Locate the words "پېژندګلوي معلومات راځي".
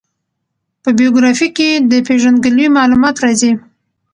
2.07-3.51